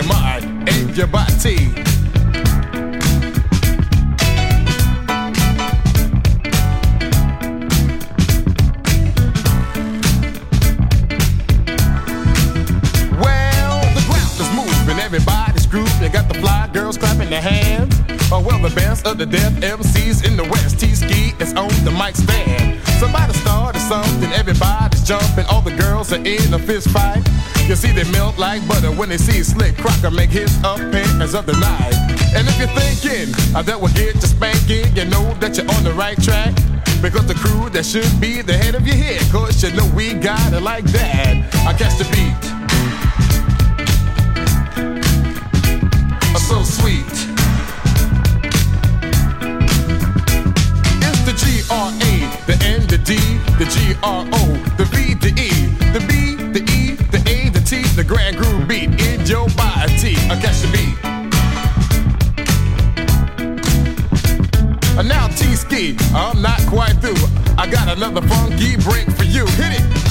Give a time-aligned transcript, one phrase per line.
[0.00, 1.28] Your mind and your body.
[13.20, 16.02] Well, the ground is moving, everybody's grooving.
[16.02, 17.94] You got the fly girls clapping their hands.
[18.32, 20.80] Oh, well, the bands of the def MCs in the West.
[20.80, 22.80] T-Ski is on the mic stand.
[22.98, 25.44] Somebody started something, everybody's jumping.
[25.50, 27.22] All the girls are in a fist fight.
[27.70, 31.46] You see, they melt like butter when they see Slick Crocker make his appearance of
[31.46, 31.94] the night.
[32.34, 35.84] And if you're thinking uh, that will get you spanking, you know that you're on
[35.84, 36.52] the right track.
[37.00, 40.14] Because the crew that should be the head of your head, cause you know we
[40.14, 41.30] got it like that.
[41.64, 42.34] I catch the beat.
[46.50, 47.06] so sweet.
[51.06, 52.14] It's the G R A,
[52.50, 53.14] the N, the D,
[53.62, 56.89] the G R O, the V, the E, the B, the E,
[57.72, 60.16] A, the grand groove beat in your body.
[60.28, 60.96] I catch the beat.
[64.98, 67.14] And now T ski, I'm not quite through.
[67.56, 69.46] I got another funky break for you.
[69.46, 70.09] Hit it.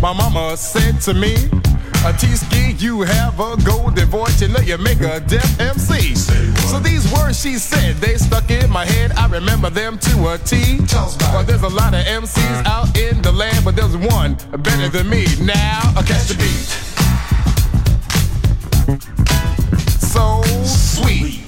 [0.00, 1.34] My mama said to me,
[2.06, 6.14] a T-ski, you have a golden voice, you know you make a def MC.
[6.14, 10.38] So these words she said, they stuck in my head, I remember them to a
[10.38, 10.78] T.
[11.32, 15.10] Well, there's a lot of MCs out in the land, but there's one better than
[15.10, 15.26] me.
[15.42, 16.68] Now, I catch the beat.
[20.00, 21.47] So sweet.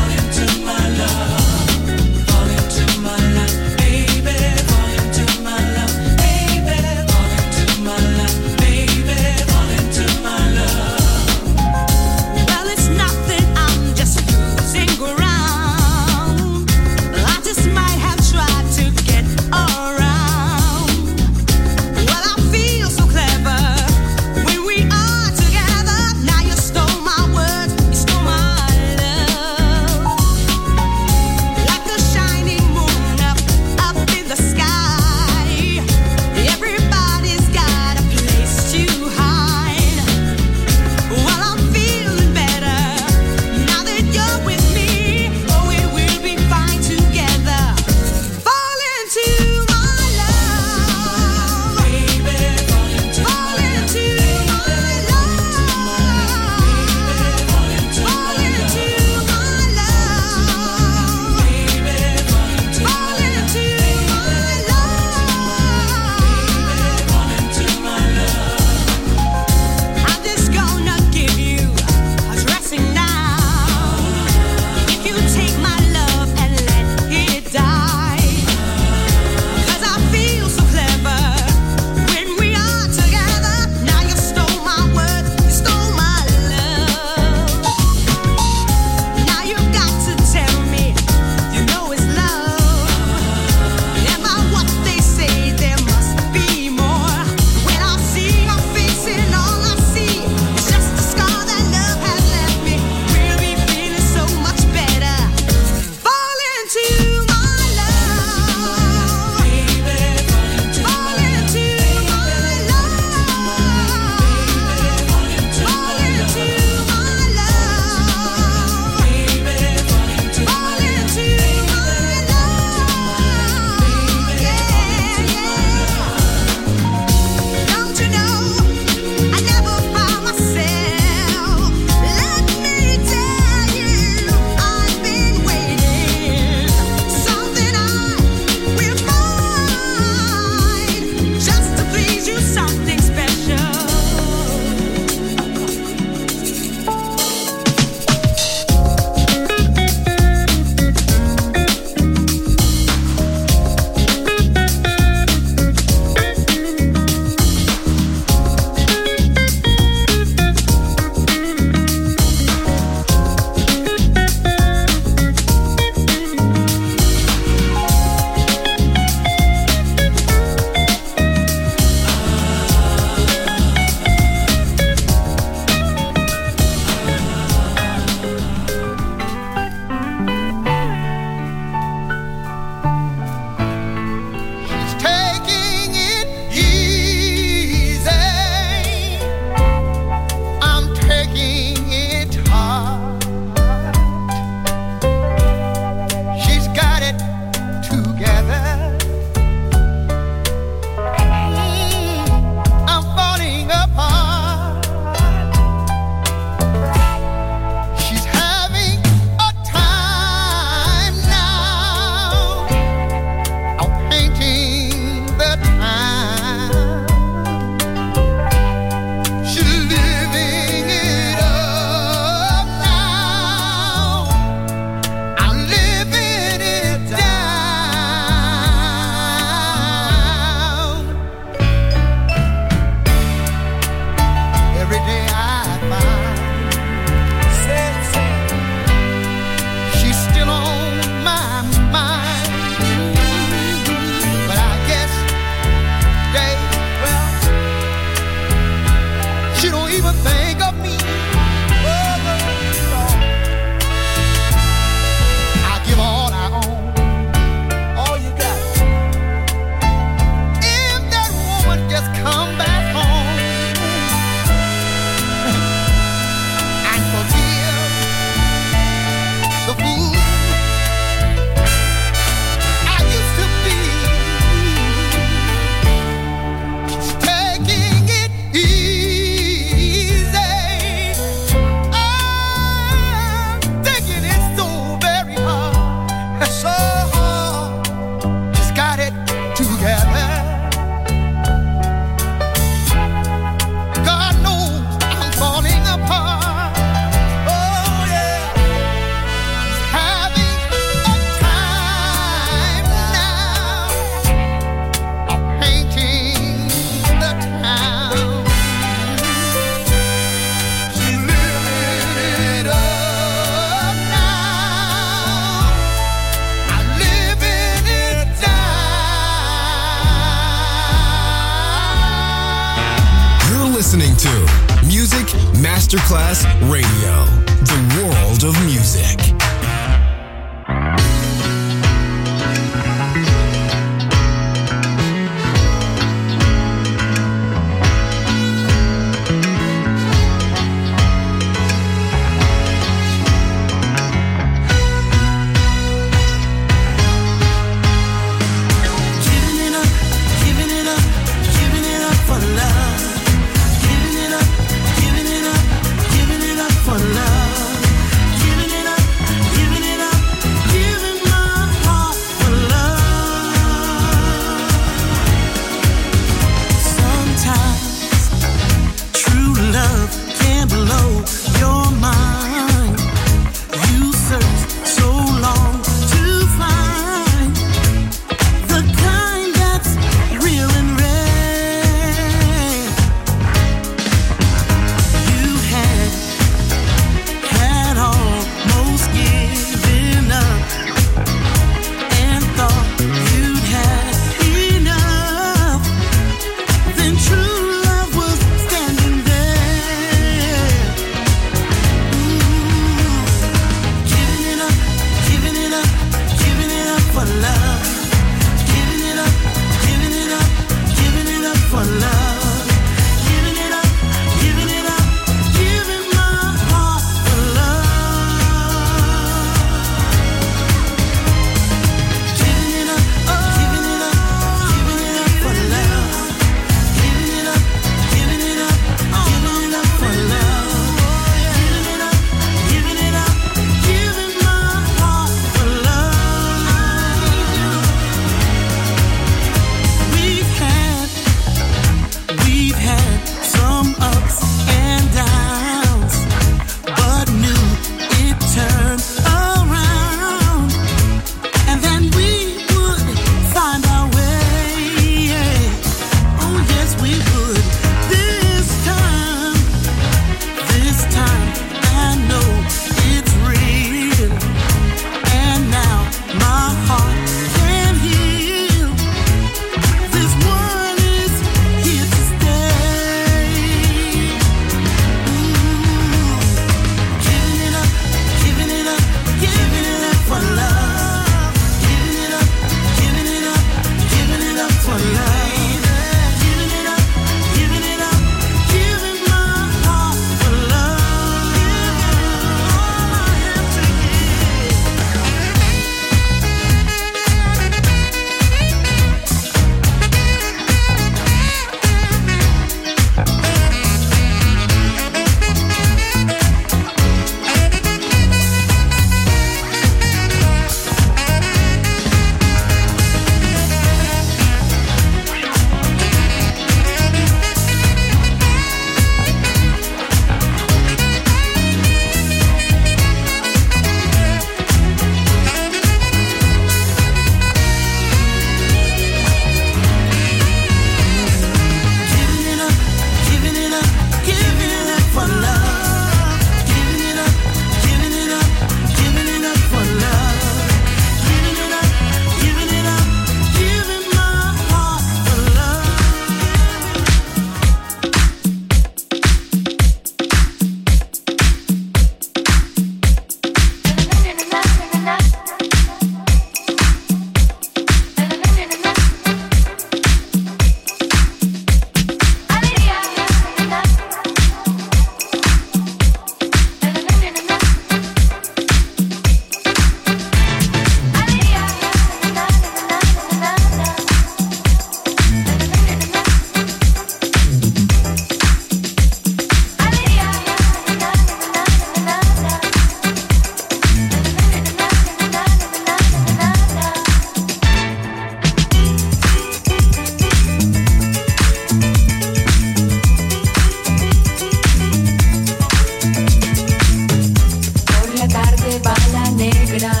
[599.71, 600.00] Gracias.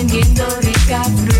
[0.00, 1.39] vendiendo ricas frutas.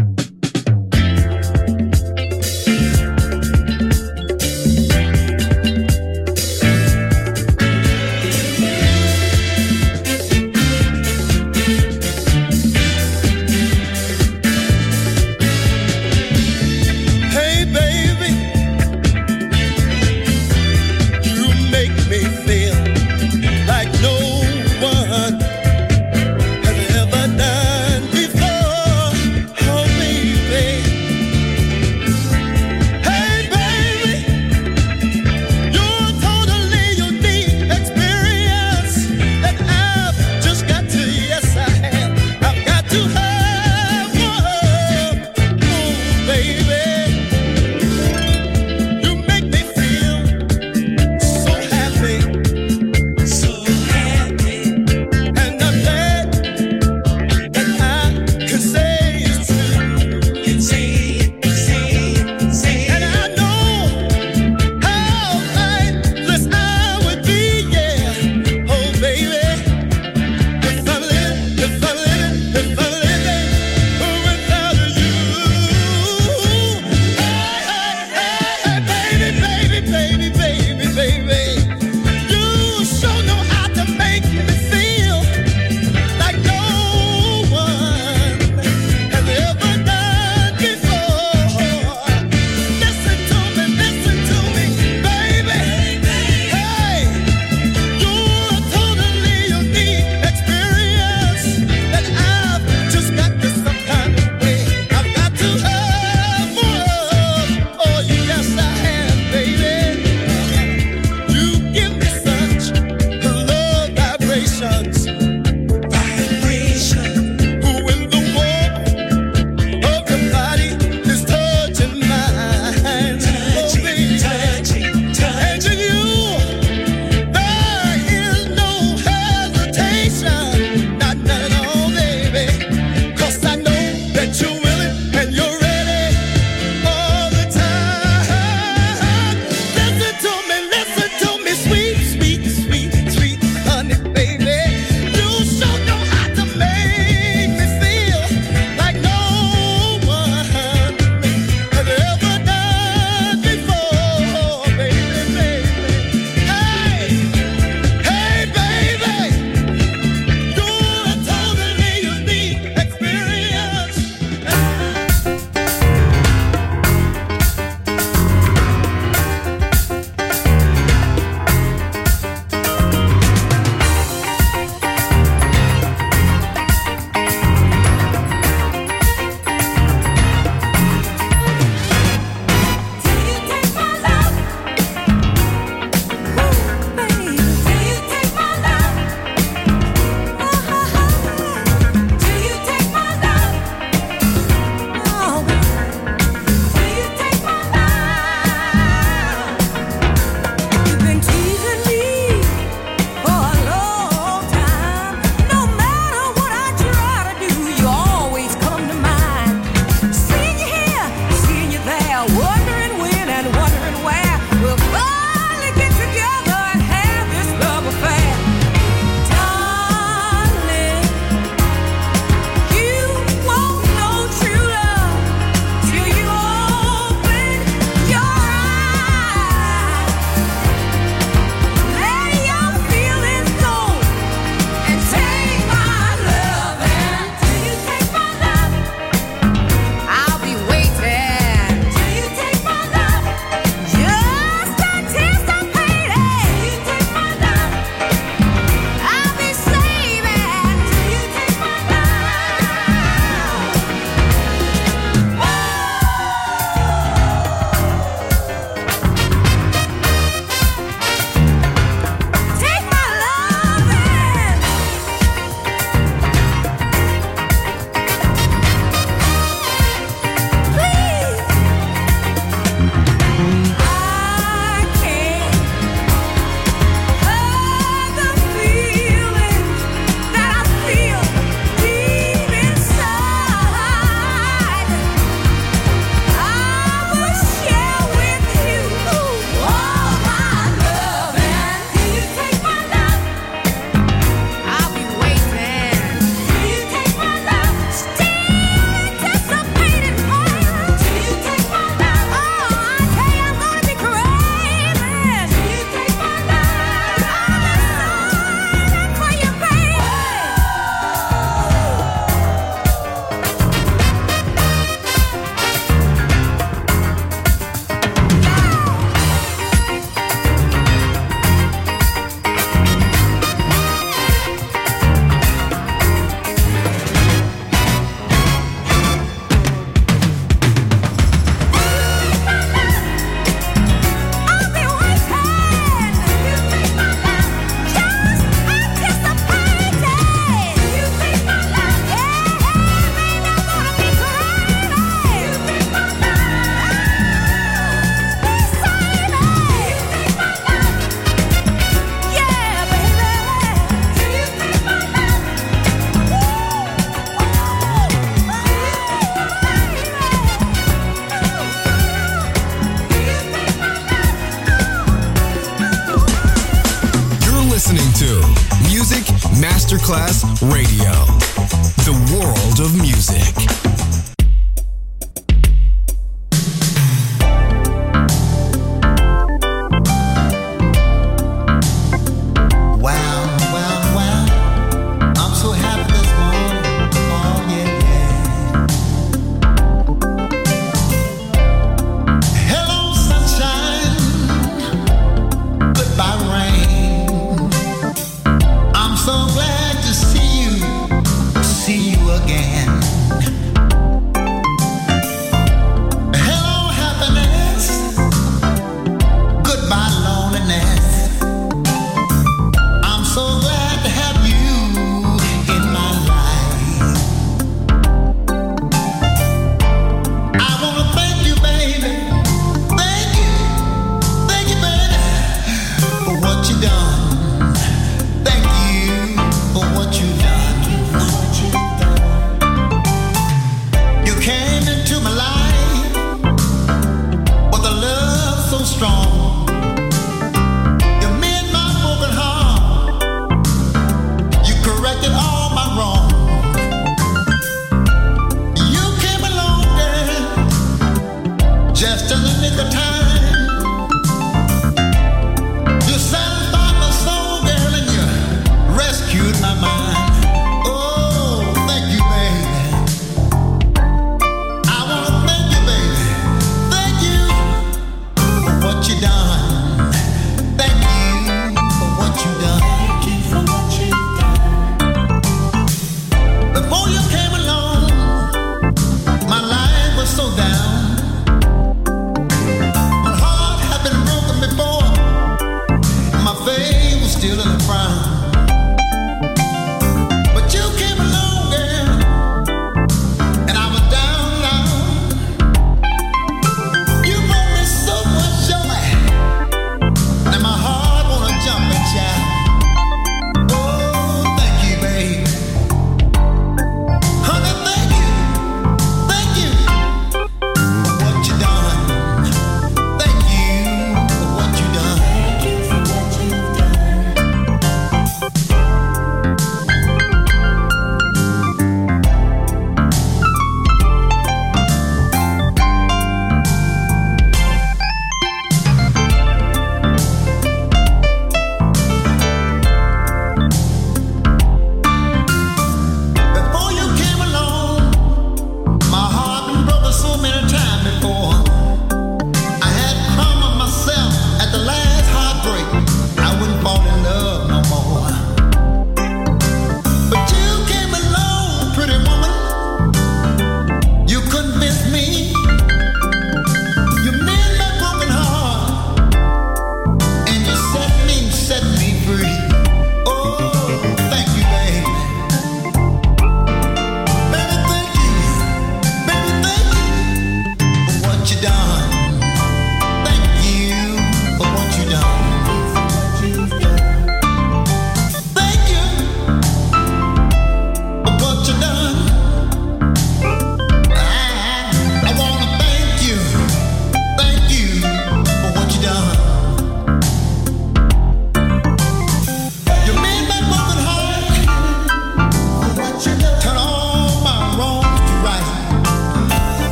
[487.41, 488.40] Still in a frown.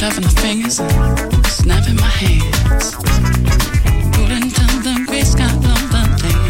[0.00, 0.76] Tapping my fingers,
[1.46, 2.94] snapping my hands.
[4.16, 5.68] Pulling down the grace, got the
[6.22, 6.49] day.